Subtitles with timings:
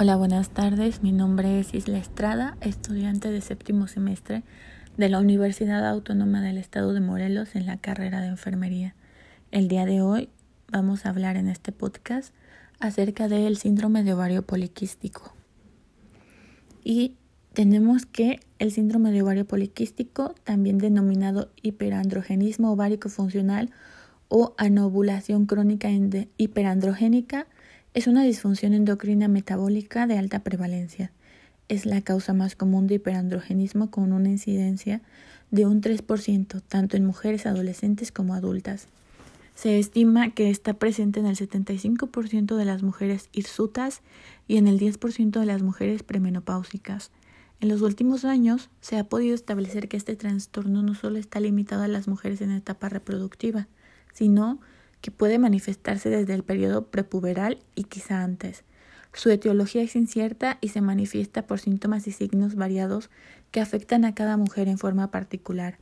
[0.00, 1.02] Hola, buenas tardes.
[1.02, 4.44] Mi nombre es Isla Estrada, estudiante de séptimo semestre
[4.96, 8.94] de la Universidad Autónoma del Estado de Morelos en la carrera de enfermería.
[9.50, 10.28] El día de hoy
[10.70, 12.32] vamos a hablar en este podcast
[12.78, 15.34] acerca del síndrome de ovario poliquístico.
[16.84, 17.16] Y
[17.52, 23.72] tenemos que el síndrome de ovario poliquístico, también denominado hiperandrogenismo ovárico funcional
[24.28, 25.88] o anovulación crónica
[26.36, 27.48] hiperandrogénica,
[27.94, 31.10] es una disfunción endocrina metabólica de alta prevalencia.
[31.68, 35.00] Es la causa más común de hiperandrogenismo con una incidencia
[35.50, 38.88] de un 3%, tanto en mujeres adolescentes como adultas.
[39.54, 44.02] Se estima que está presente en el 75% de las mujeres hirsutas
[44.46, 47.10] y en el 10% de las mujeres premenopáusicas.
[47.60, 51.82] En los últimos años se ha podido establecer que este trastorno no solo está limitado
[51.82, 53.66] a las mujeres en etapa reproductiva,
[54.14, 54.77] sino que
[55.10, 58.64] puede manifestarse desde el periodo prepuberal y quizá antes.
[59.12, 63.10] Su etiología es incierta y se manifiesta por síntomas y signos variados
[63.50, 65.78] que afectan a cada mujer en forma particular.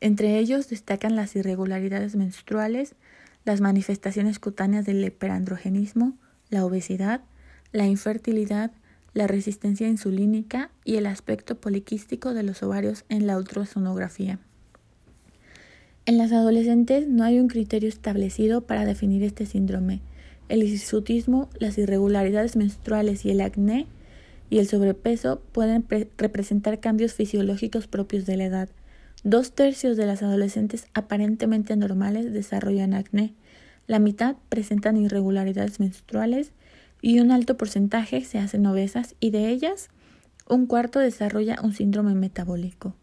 [0.00, 2.94] Entre ellos destacan las irregularidades menstruales,
[3.44, 6.16] las manifestaciones cutáneas del hiperandrogenismo,
[6.50, 7.22] la obesidad,
[7.72, 8.70] la infertilidad,
[9.12, 14.38] la resistencia insulínica y el aspecto poliquístico de los ovarios en la ultrasonografía.
[16.08, 20.00] En las adolescentes no hay un criterio establecido para definir este síndrome.
[20.48, 23.86] El hirsutismo, las irregularidades menstruales y el acné
[24.48, 25.84] y el sobrepeso pueden
[26.16, 28.68] representar cambios fisiológicos propios de la edad.
[29.22, 33.34] Dos tercios de las adolescentes aparentemente normales desarrollan acné,
[33.86, 36.52] la mitad presentan irregularidades menstruales
[37.02, 39.90] y un alto porcentaje se hacen obesas y de ellas
[40.48, 42.94] un cuarto desarrolla un síndrome metabólico.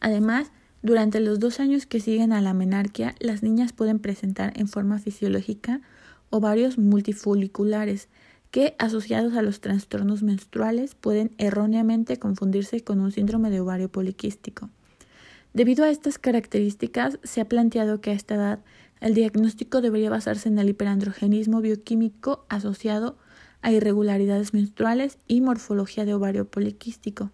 [0.00, 0.50] Además,
[0.82, 4.98] durante los dos años que siguen a la menarquia, las niñas pueden presentar en forma
[4.98, 5.80] fisiológica
[6.30, 8.08] ovarios multifoliculares
[8.50, 14.70] que, asociados a los trastornos menstruales, pueden erróneamente confundirse con un síndrome de ovario poliquístico.
[15.52, 18.60] Debido a estas características, se ha planteado que a esta edad
[19.00, 23.16] el diagnóstico debería basarse en el hiperandrogenismo bioquímico asociado
[23.62, 27.32] a irregularidades menstruales y morfología de ovario poliquístico.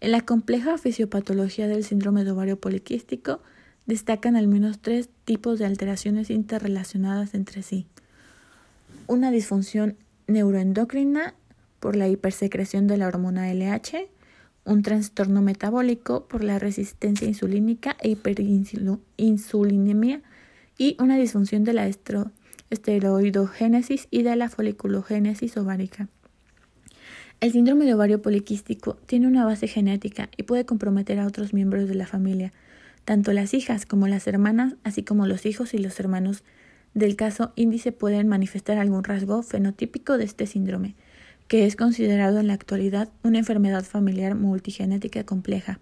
[0.00, 3.40] En la compleja fisiopatología del síndrome de ovario poliquístico
[3.86, 7.86] destacan al menos tres tipos de alteraciones interrelacionadas entre sí.
[9.06, 11.34] Una disfunción neuroendocrina
[11.80, 14.08] por la hipersecreción de la hormona LH,
[14.64, 20.22] un trastorno metabólico por la resistencia insulínica e hiperinsulinemia
[20.76, 21.90] y una disfunción de la
[22.70, 26.08] esteroidogénesis y de la foliculogénesis ovárica.
[27.40, 31.88] El síndrome de ovario poliquístico tiene una base genética y puede comprometer a otros miembros
[31.88, 32.52] de la familia,
[33.04, 36.42] tanto las hijas como las hermanas, así como los hijos y los hermanos
[36.94, 40.96] del caso índice pueden manifestar algún rasgo fenotípico de este síndrome,
[41.46, 45.78] que es considerado en la actualidad una enfermedad familiar multigenética compleja,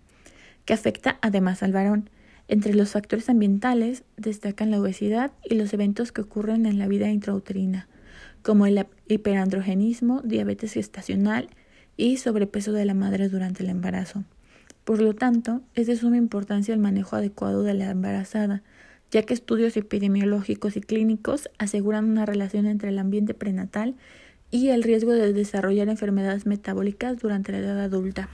[0.67, 2.11] que afecta además al varón.
[2.49, 7.09] Entre los factores ambientales destacan la obesidad y los eventos que ocurren en la vida
[7.09, 7.89] intrauterina
[8.47, 11.49] como el hiperandrogenismo, diabetes gestacional
[11.97, 14.23] y sobrepeso de la madre durante el embarazo.
[14.85, 18.63] Por lo tanto, es de suma importancia el manejo adecuado de la embarazada,
[19.11, 23.97] ya que estudios epidemiológicos y clínicos aseguran una relación entre el ambiente prenatal
[24.53, 28.29] y el riesgo de desarrollar enfermedades metabólicas durante la edad adulta.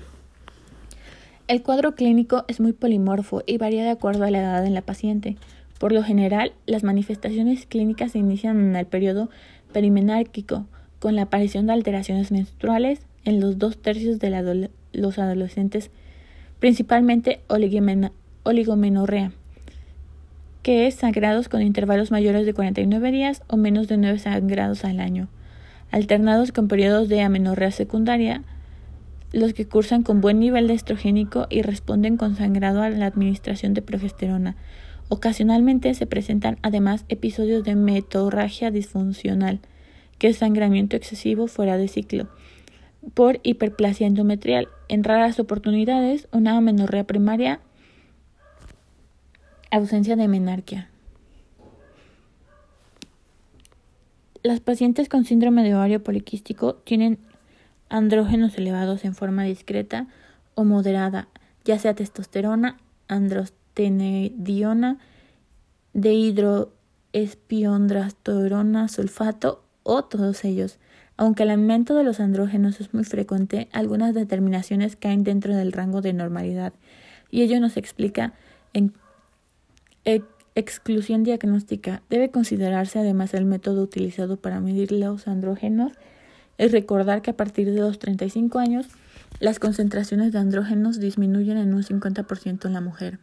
[1.48, 4.82] El cuadro clínico es muy polimorfo y varía de acuerdo a la edad en la
[4.82, 5.38] paciente.
[5.78, 9.30] Por lo general, las manifestaciones clínicas se inician en el periodo
[9.72, 10.66] perimenárquico,
[10.98, 15.90] con la aparición de alteraciones menstruales en los dos tercios de los adolescentes,
[16.60, 19.32] principalmente oligomenorrea,
[20.62, 25.00] que es sangrados con intervalos mayores de 49 días o menos de 9 sangrados al
[25.00, 25.28] año,
[25.90, 28.42] alternados con periodos de amenorrea secundaria,
[29.32, 33.74] los que cursan con buen nivel de estrogénico y responden con sangrado a la administración
[33.74, 34.56] de progesterona,
[35.12, 39.60] Ocasionalmente se presentan además episodios de metorragia disfuncional,
[40.18, 42.28] que es sangramiento excesivo fuera de ciclo,
[43.12, 44.68] por hiperplasia endometrial.
[44.88, 47.60] En raras oportunidades, una amenorrea primaria,
[49.70, 50.88] ausencia de menarquia.
[54.42, 57.18] Las pacientes con síndrome de ovario poliquístico tienen
[57.90, 60.06] andrógenos elevados en forma discreta
[60.54, 61.28] o moderada,
[61.66, 62.78] ya sea testosterona,
[63.08, 64.98] androsterona, tenediona,
[65.92, 70.78] dehidroespiondrasterona, sulfato o todos ellos.
[71.16, 76.00] Aunque el aumento de los andrógenos es muy frecuente, algunas determinaciones caen dentro del rango
[76.00, 76.72] de normalidad
[77.30, 78.32] y ello nos explica
[78.72, 78.94] en
[80.54, 82.02] exclusión diagnóstica.
[82.10, 85.92] Debe considerarse además el método utilizado para medir los andrógenos,
[86.58, 88.86] es recordar que a partir de los 35 años
[89.40, 93.18] las concentraciones de andrógenos disminuyen en un 50% en la mujer.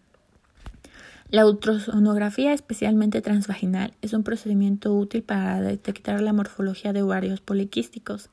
[1.32, 8.32] La ultrasonografía, especialmente transvaginal, es un procedimiento útil para detectar la morfología de ovarios poliquísticos.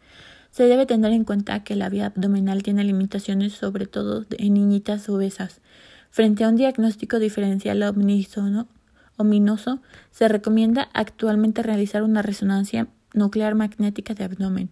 [0.50, 5.10] Se debe tener en cuenta que la vía abdominal tiene limitaciones, sobre todo en niñitas
[5.10, 5.60] obesas.
[6.08, 7.82] Frente a un diagnóstico diferencial
[9.18, 14.70] ominoso, se recomienda actualmente realizar una resonancia nuclear magnética de abdomen.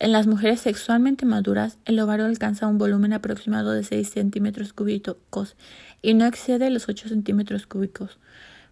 [0.00, 5.56] En las mujeres sexualmente maduras, el ovario alcanza un volumen aproximado de 6 centímetros cúbicos
[6.00, 8.18] y no excede los 8 centímetros cúbicos.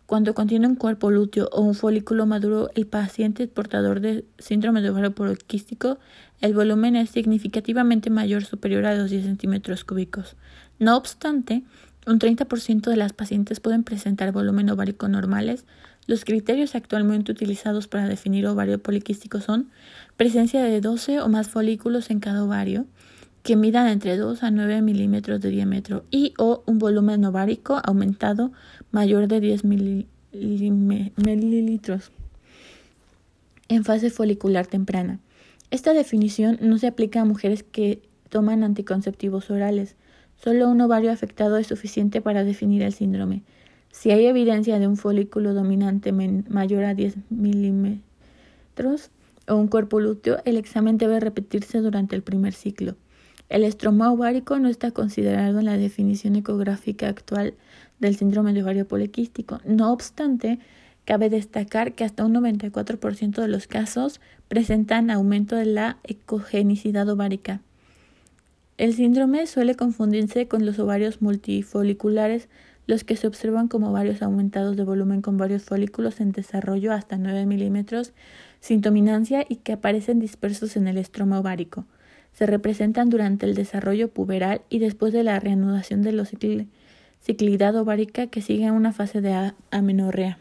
[0.06, 4.88] Cuando contiene un cuerpo lúteo o un folículo maduro, el paciente portador de síndrome de
[4.88, 5.98] ovario poliquístico,
[6.40, 10.34] el volumen es significativamente mayor, superior a los 10 centímetros cúbicos.
[10.78, 11.62] No obstante,
[12.08, 15.64] un 30% de las pacientes pueden presentar volumen ovárico normales.
[16.06, 19.68] Los criterios actualmente utilizados para definir ovario poliquístico son
[20.16, 22.86] presencia de 12 o más folículos en cada ovario,
[23.42, 28.52] que midan entre 2 a 9 milímetros de diámetro y o un volumen ovárico aumentado
[28.90, 29.64] mayor de 10
[30.32, 32.10] mililitros
[33.68, 35.20] en fase folicular temprana.
[35.70, 38.00] Esta definición no se aplica a mujeres que
[38.30, 39.94] toman anticonceptivos orales.
[40.42, 43.42] Solo un ovario afectado es suficiente para definir el síndrome.
[43.90, 49.10] Si hay evidencia de un folículo dominante mayor a 10 milímetros
[49.48, 52.94] o un cuerpo lúteo, el examen debe repetirse durante el primer ciclo.
[53.48, 57.54] El estroma ovárico no está considerado en la definición ecográfica actual
[57.98, 59.58] del síndrome de ovario poliquístico.
[59.64, 60.60] No obstante,
[61.04, 67.62] cabe destacar que hasta un 94% de los casos presentan aumento de la ecogenicidad ovárica.
[68.78, 72.48] El síndrome suele confundirse con los ovarios multifoliculares,
[72.86, 77.18] los que se observan como ovarios aumentados de volumen con varios folículos en desarrollo hasta
[77.18, 78.12] 9 milímetros,
[78.60, 81.86] sin dominancia y que aparecen dispersos en el estroma ovárico.
[82.32, 86.24] Se representan durante el desarrollo puberal y después de la reanudación de la
[87.20, 90.38] ciclidad ovárica que sigue una fase de amenorrea.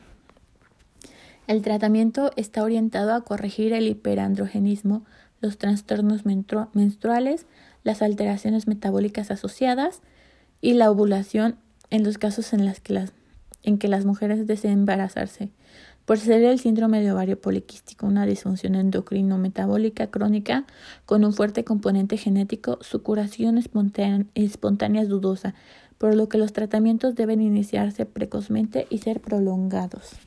[1.48, 5.06] El tratamiento está orientado a corregir el hiperandrogenismo,
[5.42, 7.48] los trastornos menstruales,
[7.88, 10.02] las alteraciones metabólicas asociadas
[10.60, 11.56] y la ovulación
[11.90, 13.14] en los casos en, las que las,
[13.64, 15.52] en que las mujeres deseen embarazarse.
[16.04, 20.66] Por ser el síndrome de ovario poliquístico una disfunción endocrino-metabólica crónica
[21.06, 25.56] con un fuerte componente genético, su curación espontánea es dudosa,
[25.98, 30.27] por lo que los tratamientos deben iniciarse precozmente y ser prolongados.